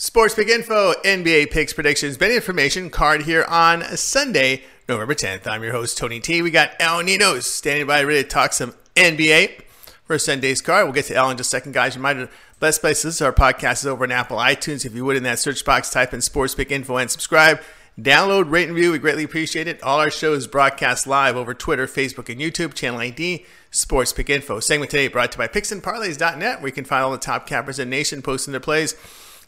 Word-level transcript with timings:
Sports 0.00 0.32
Pick 0.36 0.46
Info, 0.46 0.92
NBA 1.04 1.50
picks, 1.50 1.72
predictions, 1.72 2.16
betting 2.16 2.36
information 2.36 2.88
card 2.88 3.22
here 3.22 3.44
on 3.48 3.82
Sunday, 3.96 4.62
November 4.88 5.12
10th. 5.12 5.44
I'm 5.48 5.60
your 5.64 5.72
host, 5.72 5.98
Tony 5.98 6.20
T. 6.20 6.40
We 6.40 6.52
got 6.52 6.80
Al 6.80 7.02
Ninos 7.02 7.46
standing 7.46 7.84
by 7.84 8.04
ready 8.04 8.22
to 8.22 8.28
talk 8.28 8.52
some 8.52 8.74
NBA 8.94 9.60
for 10.04 10.16
Sunday's 10.16 10.60
card. 10.60 10.84
We'll 10.84 10.92
get 10.92 11.06
to 11.06 11.16
Al 11.16 11.30
in 11.30 11.36
just 11.36 11.48
a 11.48 11.56
second, 11.56 11.74
guys. 11.74 11.96
Reminder 11.96 12.30
best 12.60 12.80
places 12.80 13.20
our 13.20 13.32
podcast 13.32 13.80
is 13.80 13.86
over 13.88 14.04
on 14.04 14.12
Apple 14.12 14.36
iTunes. 14.36 14.86
If 14.86 14.94
you 14.94 15.04
would, 15.04 15.16
in 15.16 15.24
that 15.24 15.40
search 15.40 15.64
box, 15.64 15.90
type 15.90 16.14
in 16.14 16.20
Sports 16.20 16.54
Pick 16.54 16.70
Info 16.70 16.96
and 16.96 17.10
subscribe. 17.10 17.60
Download, 18.00 18.48
rate, 18.48 18.68
and 18.68 18.76
review. 18.76 18.92
We 18.92 19.00
greatly 19.00 19.24
appreciate 19.24 19.66
it. 19.66 19.82
All 19.82 19.98
our 19.98 20.12
shows 20.12 20.46
broadcast 20.46 21.08
live 21.08 21.34
over 21.34 21.54
Twitter, 21.54 21.88
Facebook, 21.88 22.28
and 22.28 22.40
YouTube. 22.40 22.72
Channel 22.72 23.00
ID, 23.00 23.44
Sports 23.72 24.12
Pick 24.12 24.30
Info. 24.30 24.60
Segment 24.60 24.92
today 24.92 25.08
brought 25.08 25.32
to 25.32 25.42
you 25.42 25.48
by 25.48 25.48
PicksandParlays.net, 25.48 26.60
where 26.60 26.68
you 26.68 26.72
can 26.72 26.84
find 26.84 27.02
all 27.02 27.10
the 27.10 27.18
top 27.18 27.48
cappers 27.48 27.80
in 27.80 27.90
the 27.90 27.96
nation 27.96 28.22
posting 28.22 28.52
their 28.52 28.60
plays 28.60 28.94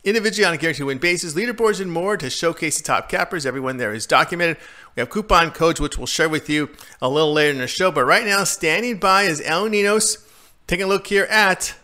individually 0.05 0.47
on 0.47 0.55
a 0.55 0.57
guaranteed 0.57 0.87
win 0.87 0.99
basis, 0.99 1.35
leaderboards, 1.35 1.81
and 1.81 1.93
more 1.93 2.17
to 2.17 2.31
showcase 2.31 2.79
the 2.79 2.84
top 2.84 3.09
cappers. 3.09 3.45
Everyone 3.45 3.77
there 3.77 3.93
is 3.93 4.07
documented. 4.07 4.57
We 4.97 5.01
have 5.01 5.11
coupon 5.11 5.51
codes, 5.51 5.81
which 5.81 5.98
we'll 5.98 6.07
share 6.07 6.29
with 6.29 6.48
you 6.48 6.70
a 7.01 7.09
little 7.09 7.33
later 7.33 7.53
in 7.53 7.59
the 7.59 7.67
show. 7.67 7.91
But 7.91 8.05
right 8.05 8.25
now, 8.25 8.45
standing 8.45 8.98
by 8.98 9.23
is 9.23 9.41
El 9.45 9.69
Ninos. 9.69 10.27
Taking 10.67 10.84
a 10.84 10.89
look 10.89 11.07
here 11.07 11.25
at 11.25 11.75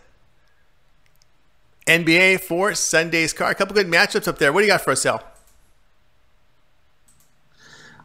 NBA 1.85 2.41
for 2.41 2.73
Sunday's 2.73 3.33
card. 3.33 3.53
A 3.53 3.55
couple 3.55 3.75
good 3.75 3.87
matchups 3.87 4.27
up 4.27 4.37
there. 4.37 4.51
What 4.51 4.61
do 4.61 4.65
you 4.65 4.71
got 4.71 4.81
for 4.81 4.91
us, 4.91 5.05
El? 5.05 5.23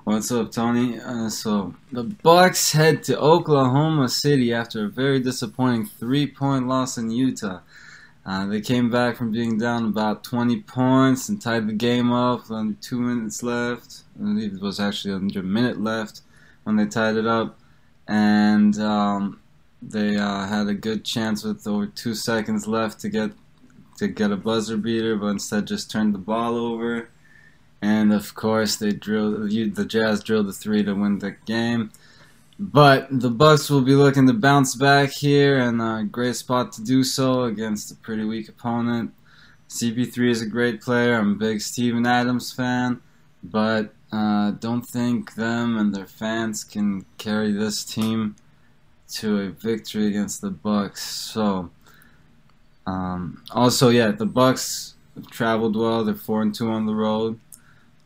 What's 0.04 0.32
up, 0.32 0.50
Tony? 0.50 0.98
Uh, 0.98 1.28
so 1.28 1.76
the 1.92 2.02
Bucks 2.02 2.72
head 2.72 3.04
to 3.04 3.16
Oklahoma 3.20 4.08
City 4.08 4.52
after 4.52 4.86
a 4.86 4.88
very 4.88 5.20
disappointing 5.20 5.86
three-point 5.86 6.66
loss 6.66 6.98
in 6.98 7.12
Utah. 7.12 7.60
Uh, 8.24 8.46
they 8.46 8.60
came 8.60 8.88
back 8.88 9.16
from 9.16 9.32
being 9.32 9.58
down 9.58 9.84
about 9.84 10.22
20 10.22 10.60
points 10.62 11.28
and 11.28 11.42
tied 11.42 11.66
the 11.66 11.72
game 11.72 12.12
up 12.12 12.42
with 12.42 12.52
under 12.52 12.76
two 12.80 13.00
minutes 13.00 13.42
left. 13.42 14.02
I 14.16 14.22
believe 14.22 14.54
it 14.54 14.60
was 14.60 14.78
actually 14.78 15.14
under 15.14 15.40
a 15.40 15.44
minute 15.44 15.80
left 15.80 16.20
when 16.62 16.76
they 16.76 16.86
tied 16.86 17.16
it 17.16 17.26
up, 17.26 17.58
and 18.06 18.78
um, 18.78 19.40
they 19.80 20.16
uh, 20.16 20.46
had 20.46 20.68
a 20.68 20.74
good 20.74 21.04
chance 21.04 21.42
with 21.42 21.66
over 21.66 21.86
two 21.86 22.14
seconds 22.14 22.68
left 22.68 23.00
to 23.00 23.08
get 23.08 23.32
to 23.98 24.08
get 24.08 24.30
a 24.30 24.36
buzzer 24.36 24.76
beater, 24.76 25.16
but 25.16 25.26
instead 25.26 25.66
just 25.66 25.90
turned 25.90 26.14
the 26.14 26.18
ball 26.18 26.56
over. 26.56 27.08
And 27.80 28.12
of 28.12 28.34
course, 28.34 28.76
they 28.76 28.92
drilled 28.92 29.50
the 29.50 29.84
Jazz 29.84 30.22
drilled 30.22 30.46
the 30.46 30.52
three 30.52 30.84
to 30.84 30.94
win 30.94 31.18
the 31.18 31.32
game. 31.44 31.90
But 32.62 33.08
the 33.10 33.28
Bucks 33.28 33.68
will 33.68 33.80
be 33.80 33.96
looking 33.96 34.28
to 34.28 34.32
bounce 34.32 34.76
back 34.76 35.10
here, 35.10 35.58
and 35.58 35.82
a 35.82 36.04
great 36.08 36.36
spot 36.36 36.70
to 36.74 36.84
do 36.84 37.02
so 37.02 37.42
against 37.42 37.90
a 37.90 37.96
pretty 37.96 38.24
weak 38.24 38.48
opponent. 38.48 39.12
CP3 39.68 40.30
is 40.30 40.42
a 40.42 40.46
great 40.46 40.80
player. 40.80 41.14
I'm 41.14 41.32
a 41.32 41.34
big 41.34 41.60
Steven 41.60 42.06
Adams 42.06 42.52
fan, 42.52 43.00
but 43.42 43.92
uh, 44.12 44.52
don't 44.52 44.86
think 44.86 45.34
them 45.34 45.76
and 45.76 45.92
their 45.92 46.06
fans 46.06 46.62
can 46.62 47.04
carry 47.18 47.50
this 47.50 47.84
team 47.84 48.36
to 49.14 49.40
a 49.40 49.48
victory 49.50 50.06
against 50.06 50.40
the 50.40 50.50
Bucks. 50.50 51.02
So, 51.02 51.68
um, 52.86 53.42
also, 53.50 53.88
yeah, 53.88 54.12
the 54.12 54.24
Bucks 54.24 54.94
have 55.16 55.28
traveled 55.32 55.74
well. 55.74 56.04
They're 56.04 56.14
four 56.14 56.42
and 56.42 56.54
two 56.54 56.70
on 56.70 56.86
the 56.86 56.94
road, 56.94 57.40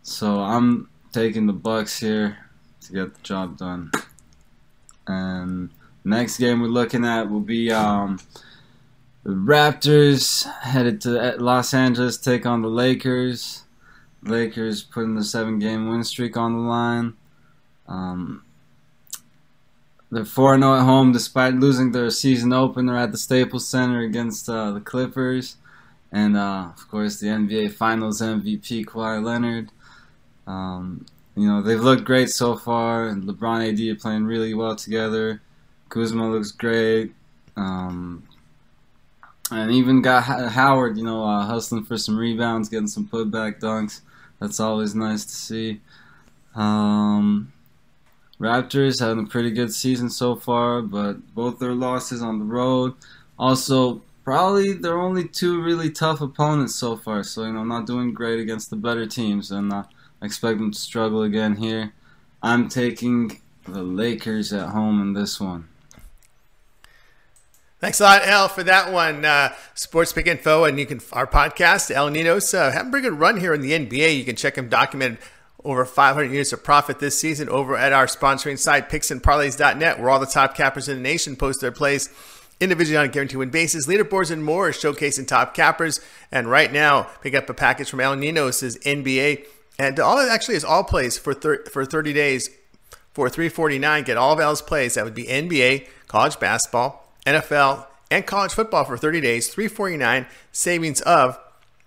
so 0.03 0.41
I'm 0.41 0.89
taking 1.13 1.47
the 1.47 1.53
Bucks 1.53 2.01
here 2.01 2.39
to 2.87 2.93
get 2.95 3.15
the 3.15 3.23
job 3.23 3.59
done. 3.59 3.91
And 5.07 5.71
next 6.05 6.39
game 6.39 6.61
we're 6.61 6.69
looking 6.69 7.05
at 7.05 7.31
will 7.31 7.41
be 7.41 7.71
um, 7.71 8.19
the 9.23 9.33
Raptors 9.33 10.45
headed 10.63 11.01
to 11.03 11.37
Los 11.39 11.75
Angeles 11.75 12.17
take 12.17 12.47
on 12.47 12.63
the 12.63 12.69
Lakers. 12.69 13.65
Lakers 14.23 14.83
putting 14.83 15.15
the 15.15 15.25
seven 15.25 15.59
game 15.59 15.89
win 15.89 16.05
streak 16.05 16.37
on 16.37 16.53
the 16.53 16.61
line. 16.61 17.15
Um, 17.89 18.43
they're 20.11 20.25
4 20.25 20.59
0 20.59 20.77
at 20.77 20.85
home 20.85 21.13
despite 21.13 21.55
losing 21.55 21.93
their 21.93 22.11
season 22.11 22.53
opener 22.53 22.97
at 22.97 23.13
the 23.13 23.19
Staples 23.19 23.69
Center 23.69 24.01
against 24.01 24.49
uh, 24.49 24.73
the 24.73 24.81
Clippers. 24.81 25.57
And, 26.13 26.37
uh, 26.37 26.71
of 26.77 26.89
course, 26.89 27.19
the 27.19 27.27
NBA 27.27 27.73
Finals 27.73 28.21
MVP, 28.23 28.87
Kawhi 28.87 29.23
Leonard. 29.23 29.71
Um, 30.47 31.05
you 31.37 31.47
know, 31.47 31.63
they've 31.63 31.81
looked 31.81 32.05
great 32.05 32.31
so 32.31 32.57
far. 32.57 33.09
And 33.09 33.25
LeBron 33.25 33.73
AD 33.73 33.97
are 33.97 34.01
playing 34.01 34.25
really 34.25 34.55
well 34.55 34.75
together. 34.75 35.41
Kuzma 35.89 36.31
looks 36.31 36.51
great. 36.51 37.15
Um, 37.57 38.27
and 39.51 39.71
even 39.71 40.03
got 40.03 40.23
Howard, 40.23 40.97
you 40.97 41.05
know, 41.05 41.25
uh, 41.25 41.45
hustling 41.45 41.85
for 41.85 41.97
some 41.97 42.19
rebounds, 42.19 42.69
getting 42.69 42.89
some 42.89 43.07
putback 43.07 43.61
dunks. 43.61 44.01
That's 44.41 44.59
always 44.59 44.95
nice 44.95 45.25
to 45.25 45.35
see. 45.35 45.81
Um, 46.55 47.53
Raptors 48.41 49.01
having 49.01 49.25
a 49.25 49.29
pretty 49.29 49.51
good 49.51 49.73
season 49.73 50.11
so 50.11 50.37
far, 50.37 50.83
but 50.83 51.35
both 51.35 51.59
their 51.59 51.73
losses 51.73 52.23
on 52.23 52.39
the 52.39 52.45
road. 52.45 52.95
Also, 53.39 54.03
probably 54.25 54.75
their 54.75 54.99
only 54.99 55.27
two 55.27 55.63
really 55.63 55.91
tough 55.91 56.21
opponents 56.21 56.75
so 56.75 56.97
far. 56.97 57.23
So 57.23 57.45
you 57.45 57.53
know, 57.53 57.65
not 57.65 57.87
doing 57.87 58.13
great 58.13 58.41
against 58.41 58.69
the 58.69 58.77
better 58.77 59.07
teams, 59.07 59.51
and 59.51 59.73
uh, 59.73 59.85
I 60.21 60.27
expect 60.27 60.59
them 60.59 60.73
to 60.73 60.79
struggle 60.79 61.23
again 61.23 61.57
here. 61.57 61.93
I'm 62.43 62.69
taking 62.69 63.41
the 63.65 63.83
Lakers 63.83 64.53
at 64.53 64.71
home 64.71 65.01
in 65.01 65.13
this 65.13 65.41
one. 65.41 65.69
Thanks 67.79 68.01
a 68.01 68.05
lot, 68.05 68.27
El, 68.27 68.49
for 68.49 68.63
that 68.63 68.91
one. 68.91 69.25
Uh, 69.25 69.55
Sports 69.75 70.13
Pick 70.13 70.27
Info, 70.27 70.65
and 70.65 70.79
you 70.79 70.87
can 70.87 71.01
our 71.13 71.27
podcast, 71.27 71.91
El 71.91 72.09
Ninos, 72.09 72.55
uh, 72.55 72.71
have 72.71 72.87
a 72.87 72.91
pretty 72.91 73.09
good 73.09 73.19
run 73.19 73.39
here 73.39 73.53
in 73.53 73.61
the 73.61 73.73
NBA. 73.73 74.17
You 74.17 74.25
can 74.25 74.35
check 74.35 74.55
them 74.55 74.69
documented 74.69 75.19
over 75.63 75.85
500 75.85 76.31
units 76.31 76.53
of 76.53 76.65
profit 76.65 77.01
this 77.01 77.21
season 77.21 77.49
over 77.49 77.77
at 77.77 77.93
our 77.93 78.07
sponsoring 78.07 78.59
site, 78.59 78.89
picksandparlays.net, 78.89 80.01
where 80.01 80.09
all 80.09 80.19
the 80.19 80.27
top 80.27 80.55
cappers 80.57 80.89
in 80.89 80.97
the 80.97 81.03
nation 81.03 81.37
post 81.37 81.61
their 81.61 81.73
plays 81.73 82.09
individually 82.61 82.97
on 82.97 83.05
a 83.05 83.09
guarantee 83.09 83.37
win 83.37 83.51
basis, 83.51 83.87
leaderboards, 83.87 84.31
and 84.31 84.43
more, 84.43 84.71
showcasing 84.71 85.27
top 85.27 85.53
cappers. 85.53 86.01
And 86.33 86.49
right 86.51 86.73
now, 86.73 87.11
pick 87.21 87.35
up 87.35 87.51
a 87.51 87.55
package 87.55 87.91
from 87.91 88.01
El 88.01 88.17
Ninos' 88.17 88.79
NBA 88.79 89.45
and 89.79 89.99
all 90.01 90.19
it 90.19 90.31
actually 90.31 90.57
is 90.57 90.65
all 90.65 90.85
plays 90.85 91.19
for 91.19 91.35
thir- 91.35 91.65
for 91.65 91.85
30 91.85 92.13
days 92.13 92.51
for 93.13 93.29
349. 93.29 94.05
Get 94.05 94.17
all 94.17 94.33
of 94.33 94.41
Al's 94.41 94.63
plays. 94.63 94.95
That 94.95 95.05
would 95.05 95.15
be 95.15 95.25
NBA, 95.25 95.89
college 96.09 96.39
basketball, 96.39 97.13
NFL, 97.25 97.87
and 98.11 98.27
college 98.27 98.53
football 98.53 98.85
for 98.85 98.97
30 98.97 99.21
days. 99.21 99.49
349 99.49 100.27
savings 100.53 101.01
of. 101.03 101.39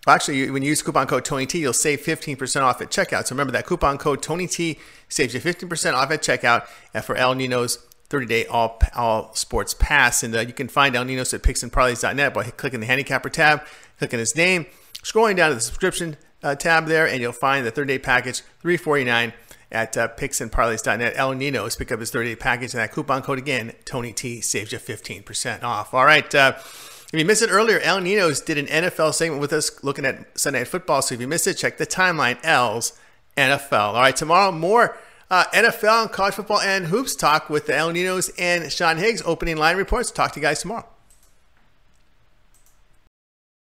Well, 0.07 0.15
actually, 0.15 0.49
when 0.49 0.63
you 0.63 0.69
use 0.69 0.81
coupon 0.81 1.07
code 1.07 1.25
Tony 1.25 1.45
T, 1.45 1.59
you'll 1.59 1.73
save 1.73 2.01
15% 2.01 2.61
off 2.61 2.81
at 2.81 2.89
checkout. 2.89 3.27
So 3.27 3.35
remember 3.35 3.51
that 3.51 3.65
coupon 3.65 3.97
code 3.97 4.23
Tony 4.23 4.47
T 4.47 4.79
saves 5.09 5.33
you 5.33 5.41
15% 5.41 5.93
off 5.93 6.09
at 6.09 6.21
checkout. 6.21 6.67
And 6.93 7.03
for 7.03 7.15
El 7.15 7.35
Nino's 7.35 7.85
30-day 8.09 8.45
all 8.47 8.79
all 8.95 9.33
sports 9.35 9.75
pass, 9.75 10.23
and 10.23 10.35
uh, 10.35 10.39
you 10.39 10.53
can 10.53 10.67
find 10.67 10.95
El 10.95 11.05
Ninos 11.05 11.33
at 11.33 11.43
picksandparlays.net 11.43 12.33
by 12.33 12.45
clicking 12.45 12.79
the 12.79 12.87
handicapper 12.87 13.29
tab, 13.29 13.61
clicking 13.99 14.19
his 14.19 14.35
name, 14.35 14.65
scrolling 15.03 15.35
down 15.35 15.49
to 15.49 15.55
the 15.55 15.61
subscription 15.61 16.17
uh, 16.43 16.55
tab 16.55 16.87
there, 16.87 17.07
and 17.07 17.21
you'll 17.21 17.31
find 17.31 17.65
the 17.65 17.71
30 17.71 17.93
day 17.93 17.99
package, 17.99 18.41
349 18.61 19.33
at 19.71 19.95
uh, 19.97 20.07
picksandparlays.net. 20.07 21.13
El 21.15 21.33
Ninos, 21.33 21.75
pick 21.75 21.91
up 21.91 21.99
his 21.99 22.11
30 22.11 22.29
day 22.29 22.35
package, 22.35 22.73
and 22.73 22.81
that 22.81 22.91
coupon 22.91 23.21
code 23.21 23.37
again, 23.37 23.73
Tony 23.85 24.13
T, 24.13 24.41
saves 24.41 24.71
you 24.71 24.79
15% 24.79 25.63
off. 25.63 25.93
All 25.93 26.05
right. 26.05 26.33
Uh, 26.33 26.53
if 26.57 27.19
you 27.19 27.25
missed 27.25 27.41
it 27.41 27.49
earlier, 27.49 27.79
El 27.79 28.01
Ninos 28.01 28.39
did 28.39 28.57
an 28.59 28.67
NFL 28.67 29.13
segment 29.15 29.41
with 29.41 29.51
us 29.51 29.83
looking 29.83 30.05
at 30.05 30.39
Sunday 30.39 30.59
Night 30.59 30.67
Football. 30.67 31.01
So 31.01 31.15
if 31.15 31.21
you 31.21 31.27
missed 31.27 31.47
it, 31.47 31.55
check 31.55 31.77
the 31.77 31.87
timeline, 31.87 32.37
L's 32.43 32.93
NFL. 33.35 33.93
All 33.93 34.01
right, 34.01 34.15
tomorrow, 34.15 34.51
more 34.51 34.95
uh, 35.31 35.45
NFL 35.53 36.03
and 36.03 36.11
college 36.11 36.35
football 36.35 36.59
and 36.59 36.87
hoops 36.87 37.15
talk 37.15 37.49
with 37.49 37.65
the 37.65 37.75
El 37.75 37.91
Ninos 37.91 38.29
and 38.37 38.71
Sean 38.71 38.97
Higgs 38.97 39.23
opening 39.25 39.57
line 39.57 39.77
reports. 39.77 40.11
Talk 40.11 40.33
to 40.33 40.39
you 40.39 40.45
guys 40.45 40.61
tomorrow. 40.61 40.87